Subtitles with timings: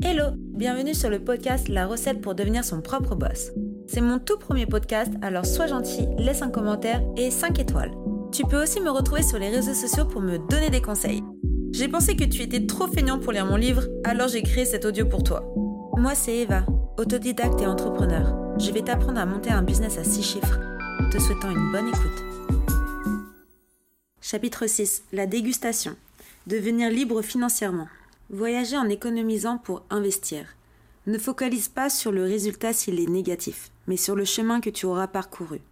[0.00, 3.50] Hello, bienvenue sur le podcast La recette pour devenir son propre boss.
[3.88, 7.90] C'est mon tout premier podcast, alors sois gentil, laisse un commentaire et 5 étoiles.
[8.30, 11.24] Tu peux aussi me retrouver sur les réseaux sociaux pour me donner des conseils.
[11.72, 14.84] J'ai pensé que tu étais trop feignant pour lire mon livre, alors j'ai créé cet
[14.84, 15.52] audio pour toi.
[15.96, 16.64] Moi c'est Eva,
[16.96, 18.36] autodidacte et entrepreneur.
[18.58, 20.60] Je vais t'apprendre à monter un business à 6 chiffres.
[21.10, 22.24] Te souhaitant une bonne écoute.
[24.20, 25.02] Chapitre 6.
[25.12, 25.96] La dégustation.
[26.46, 27.88] Devenir libre financièrement.
[28.30, 30.44] Voyager en économisant pour investir.
[31.06, 34.84] Ne focalise pas sur le résultat s'il est négatif, mais sur le chemin que tu
[34.84, 35.62] auras parcouru.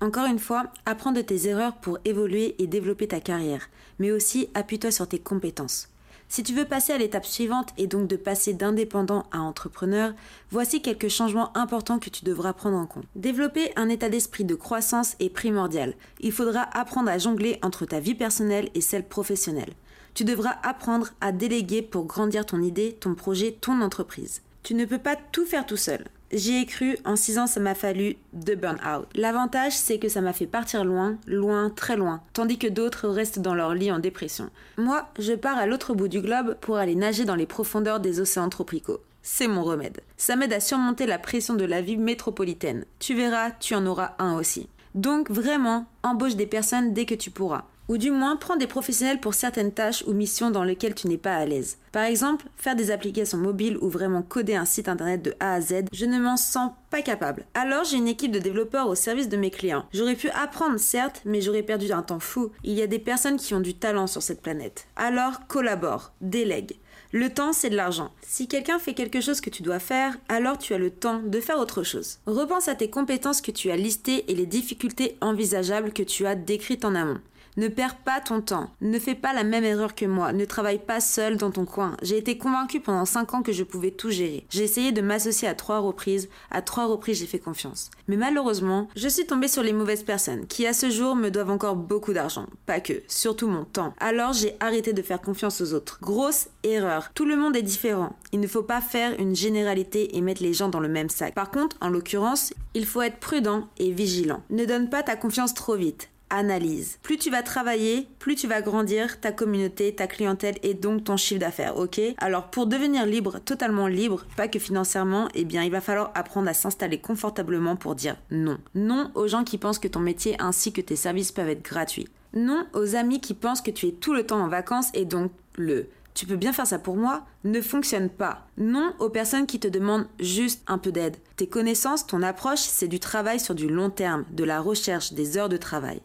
[0.00, 3.68] Encore une fois, apprends de tes erreurs pour évoluer et développer ta carrière,
[3.98, 5.90] mais aussi appuie-toi sur tes compétences.
[6.30, 10.14] Si tu veux passer à l'étape suivante et donc de passer d'indépendant à entrepreneur,
[10.50, 13.04] voici quelques changements importants que tu devras prendre en compte.
[13.14, 15.92] Développer un état d'esprit de croissance est primordial.
[16.20, 19.74] Il faudra apprendre à jongler entre ta vie personnelle et celle professionnelle.
[20.14, 24.42] Tu devras apprendre à déléguer pour grandir ton idée, ton projet, ton entreprise.
[24.62, 26.04] Tu ne peux pas tout faire tout seul.
[26.32, 29.08] J'y ai cru, en 6 ans ça m'a fallu de burn-out.
[29.16, 33.40] L'avantage c'est que ça m'a fait partir loin, loin, très loin, tandis que d'autres restent
[33.40, 34.48] dans leur lit en dépression.
[34.76, 38.20] Moi, je pars à l'autre bout du globe pour aller nager dans les profondeurs des
[38.20, 39.00] océans tropicaux.
[39.22, 40.00] C'est mon remède.
[40.16, 42.84] Ça m'aide à surmonter la pression de la vie métropolitaine.
[43.00, 44.68] Tu verras, tu en auras un aussi.
[44.94, 49.18] Donc vraiment, embauche des personnes dès que tu pourras ou du moins prends des professionnels
[49.18, 51.76] pour certaines tâches ou missions dans lesquelles tu n'es pas à l'aise.
[51.90, 55.60] Par exemple, faire des applications mobiles ou vraiment coder un site internet de A à
[55.60, 57.46] Z, je ne m'en sens pas capable.
[57.52, 59.86] Alors j'ai une équipe de développeurs au service de mes clients.
[59.92, 62.52] J'aurais pu apprendre certes, mais j'aurais perdu un temps fou.
[62.62, 64.86] Il y a des personnes qui ont du talent sur cette planète.
[64.94, 66.78] Alors collabore, délègue.
[67.12, 68.12] Le temps, c'est de l'argent.
[68.22, 71.40] Si quelqu'un fait quelque chose que tu dois faire, alors tu as le temps de
[71.40, 72.20] faire autre chose.
[72.26, 76.36] Repense à tes compétences que tu as listées et les difficultés envisageables que tu as
[76.36, 77.18] décrites en amont.
[77.56, 78.70] Ne perds pas ton temps.
[78.80, 80.32] Ne fais pas la même erreur que moi.
[80.32, 81.96] Ne travaille pas seul dans ton coin.
[82.02, 84.46] J'ai été convaincue pendant 5 ans que je pouvais tout gérer.
[84.50, 86.28] J'ai essayé de m'associer à trois reprises.
[86.50, 87.90] À trois reprises, j'ai fait confiance.
[88.06, 91.50] Mais malheureusement, je suis tombée sur les mauvaises personnes qui, à ce jour, me doivent
[91.50, 92.46] encore beaucoup d'argent.
[92.66, 93.94] Pas que, surtout mon temps.
[93.98, 95.98] Alors, j'ai arrêté de faire confiance aux autres.
[96.00, 97.10] Grosse erreur.
[97.14, 98.16] Tout le monde est différent.
[98.32, 101.34] Il ne faut pas faire une généralité et mettre les gens dans le même sac.
[101.34, 104.42] Par contre, en l'occurrence, il faut être prudent et vigilant.
[104.50, 106.98] Ne donne pas ta confiance trop vite analyse.
[107.02, 111.16] Plus tu vas travailler, plus tu vas grandir ta communauté, ta clientèle et donc ton
[111.16, 112.00] chiffre d'affaires, ok?
[112.18, 116.48] Alors pour devenir libre, totalement libre, pas que financièrement, eh bien il va falloir apprendre
[116.48, 118.58] à s'installer confortablement pour dire non.
[118.74, 122.08] Non aux gens qui pensent que ton métier ainsi que tes services peuvent être gratuits.
[122.32, 125.32] Non aux amis qui pensent que tu es tout le temps en vacances et donc
[125.56, 128.46] le tu peux bien faire ça pour moi, ne fonctionne pas.
[128.58, 131.16] Non aux personnes qui te demandent juste un peu d'aide.
[131.36, 135.38] Tes connaissances, ton approche, c'est du travail sur du long terme, de la recherche, des
[135.38, 136.02] heures de travail.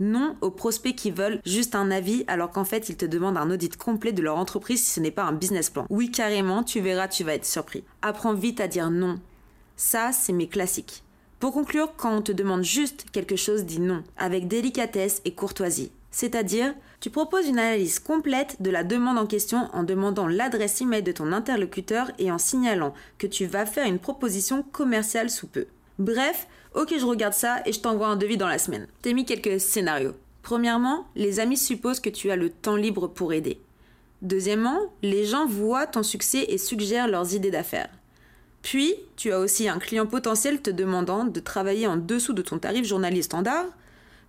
[0.00, 3.50] Non aux prospects qui veulent juste un avis alors qu'en fait ils te demandent un
[3.50, 5.86] audit complet de leur entreprise si ce n'est pas un business plan.
[5.90, 7.84] Oui carrément, tu verras, tu vas être surpris.
[8.02, 9.18] Apprends vite à dire non.
[9.76, 11.04] Ça, c'est mes classiques.
[11.40, 15.92] Pour conclure, quand on te demande juste quelque chose, dis non, avec délicatesse et courtoisie.
[16.10, 21.02] C'est-à-dire, tu proposes une analyse complète de la demande en question en demandant l'adresse email
[21.02, 25.66] de ton interlocuteur et en signalant que tu vas faire une proposition commerciale sous peu.
[25.98, 28.86] Bref, ok je regarde ça et je t'envoie un devis dans la semaine.
[29.02, 30.14] T'ai mis quelques scénarios.
[30.42, 33.60] Premièrement, les amis supposent que tu as le temps libre pour aider.
[34.22, 37.90] Deuxièmement, les gens voient ton succès et suggèrent leurs idées d'affaires.
[38.62, 42.58] Puis, tu as aussi un client potentiel te demandant de travailler en dessous de ton
[42.58, 43.66] tarif journalier standard,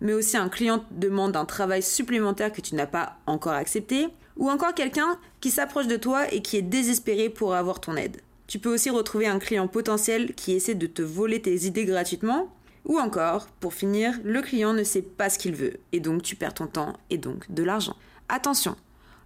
[0.00, 4.50] mais aussi un client demande un travail supplémentaire que tu n'as pas encore accepté, ou
[4.50, 8.20] encore quelqu'un qui s'approche de toi et qui est désespéré pour avoir ton aide.
[8.48, 12.48] Tu peux aussi retrouver un client potentiel qui essaie de te voler tes idées gratuitement.
[12.86, 16.34] Ou encore, pour finir, le client ne sait pas ce qu'il veut, et donc tu
[16.34, 17.94] perds ton temps et donc de l'argent.
[18.30, 18.76] Attention,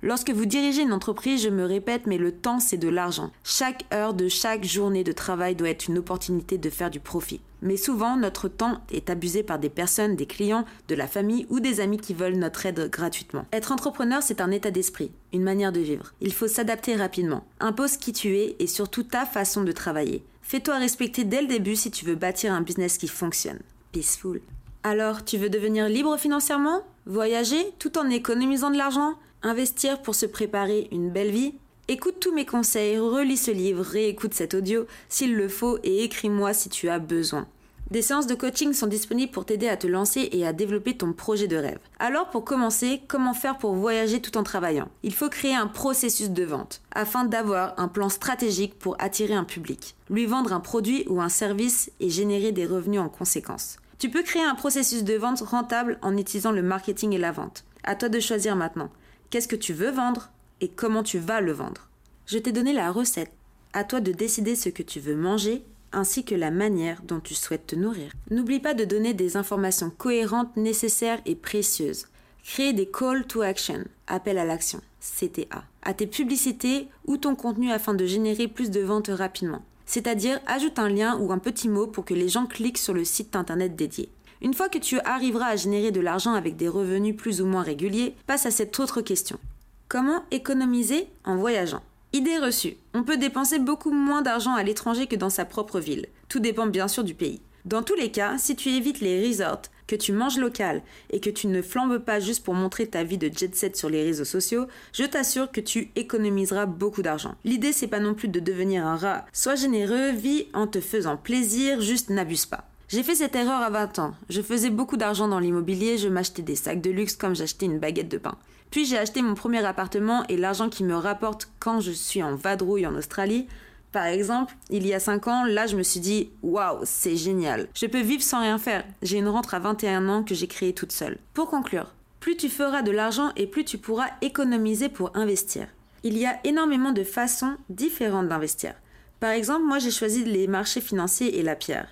[0.04, 3.30] Lorsque vous dirigez une entreprise, je me répète, mais le temps, c'est de l'argent.
[3.44, 7.40] Chaque heure de chaque journée de travail doit être une opportunité de faire du profit.
[7.62, 11.60] Mais souvent, notre temps est abusé par des personnes, des clients, de la famille ou
[11.60, 13.46] des amis qui veulent notre aide gratuitement.
[13.52, 16.12] Être entrepreneur, c'est un état d'esprit, une manière de vivre.
[16.20, 17.46] Il faut s'adapter rapidement.
[17.60, 20.25] Impose qui tu es et surtout ta façon de travailler.
[20.43, 23.60] Fais-toi respecter dès le début si tu veux bâtir un business qui fonctionne.
[23.93, 24.40] Peaceful.
[24.82, 26.82] Alors, tu veux devenir libre financièrement?
[27.06, 27.72] Voyager?
[27.78, 29.14] Tout en économisant de l'argent?
[29.42, 31.54] Investir pour se préparer une belle vie
[31.88, 36.54] Écoute tous mes conseils, relis ce livre, réécoute cet audio s'il le faut et écris-moi
[36.54, 37.46] si tu as besoin.
[37.90, 41.12] Des séances de coaching sont disponibles pour t'aider à te lancer et à développer ton
[41.12, 41.80] projet de rêve.
[41.98, 44.88] Alors pour commencer, comment faire pour voyager tout en travaillant?
[45.02, 49.44] Il faut créer un processus de vente afin d'avoir un plan stratégique pour attirer un
[49.44, 53.76] public, lui vendre un produit ou un service et générer des revenus en conséquence.
[53.98, 57.64] Tu peux créer un processus de vente rentable en utilisant le marketing et la vente.
[57.84, 58.88] À toi de choisir maintenant.
[59.32, 60.29] Qu'est-ce que tu veux vendre
[60.61, 61.88] et comment tu vas le vendre?
[62.26, 63.32] Je t'ai donné la recette.
[63.73, 67.34] À toi de décider ce que tu veux manger ainsi que la manière dont tu
[67.34, 68.12] souhaites te nourrir.
[68.31, 72.08] N'oublie pas de donner des informations cohérentes, nécessaires et précieuses.
[72.44, 77.73] Créer des call to action, appel à l'action, CTA, à tes publicités ou ton contenu
[77.73, 79.62] afin de générer plus de ventes rapidement.
[79.87, 83.06] C'est-à-dire ajoute un lien ou un petit mot pour que les gens cliquent sur le
[83.06, 84.11] site internet dédié.
[84.42, 87.62] Une fois que tu arriveras à générer de l'argent avec des revenus plus ou moins
[87.62, 89.38] réguliers, passe à cette autre question.
[89.86, 91.82] Comment économiser en voyageant?
[92.12, 92.76] Idée reçue.
[92.92, 96.08] On peut dépenser beaucoup moins d'argent à l'étranger que dans sa propre ville.
[96.28, 97.40] Tout dépend bien sûr du pays.
[97.66, 101.30] Dans tous les cas, si tu évites les resorts, que tu manges local et que
[101.30, 104.24] tu ne flambes pas juste pour montrer ta vie de jet set sur les réseaux
[104.24, 107.36] sociaux, je t'assure que tu économiseras beaucoup d'argent.
[107.44, 109.24] L'idée c'est pas non plus de devenir un rat.
[109.32, 112.71] Sois généreux, vis en te faisant plaisir, juste n'abuse pas.
[112.92, 114.14] J'ai fait cette erreur à 20 ans.
[114.28, 117.78] Je faisais beaucoup d'argent dans l'immobilier, je m'achetais des sacs de luxe comme j'achetais une
[117.78, 118.36] baguette de pain.
[118.70, 122.34] Puis j'ai acheté mon premier appartement et l'argent qui me rapporte quand je suis en
[122.34, 123.48] vadrouille en Australie.
[123.92, 127.68] Par exemple, il y a 5 ans, là je me suis dit waouh, c'est génial.
[127.74, 128.84] Je peux vivre sans rien faire.
[129.00, 131.16] J'ai une rentre à 21 ans que j'ai créée toute seule.
[131.32, 135.66] Pour conclure, plus tu feras de l'argent et plus tu pourras économiser pour investir.
[136.02, 138.74] Il y a énormément de façons différentes d'investir.
[139.18, 141.88] Par exemple, moi j'ai choisi les marchés financiers et la pierre.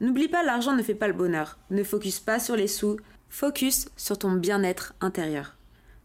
[0.00, 1.58] N'oublie pas, l'argent ne fait pas le bonheur.
[1.70, 2.98] Ne focus pas sur les sous,
[3.28, 5.56] focus sur ton bien-être intérieur.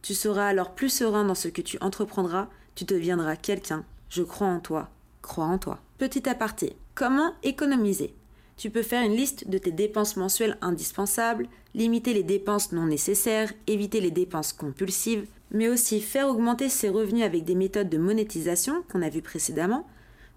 [0.01, 3.83] Tu seras alors plus serein dans ce que tu entreprendras, tu deviendras quelqu'un.
[4.09, 4.89] Je crois en toi,
[5.21, 5.79] crois en toi.
[5.97, 8.13] Petit aparté, comment économiser?
[8.55, 13.53] Tu peux faire une liste de tes dépenses mensuelles indispensables, limiter les dépenses non nécessaires,
[13.67, 18.83] éviter les dépenses compulsives, mais aussi faire augmenter ses revenus avec des méthodes de monétisation
[18.91, 19.87] qu'on a vues précédemment,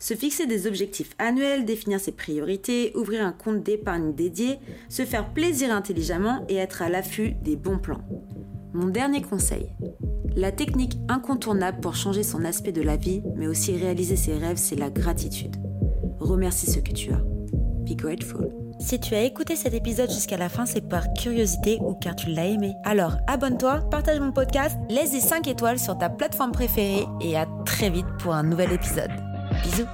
[0.03, 4.59] se fixer des objectifs annuels, définir ses priorités, ouvrir un compte d'épargne dédié,
[4.89, 8.03] se faire plaisir intelligemment et être à l'affût des bons plans.
[8.75, 9.69] Mon dernier conseil.
[10.35, 14.57] La technique incontournable pour changer son aspect de la vie, mais aussi réaliser ses rêves,
[14.57, 15.55] c'est la gratitude.
[16.19, 17.23] Remercie ce que tu as.
[17.85, 18.49] Be grateful.
[18.81, 22.29] Si tu as écouté cet épisode jusqu'à la fin, c'est par curiosité ou car tu
[22.31, 22.73] l'as aimé.
[22.83, 27.47] Alors abonne-toi, partage mon podcast, laisse des 5 étoiles sur ta plateforme préférée et à
[27.65, 29.13] très vite pour un nouvel épisode.
[29.63, 29.89] Bisous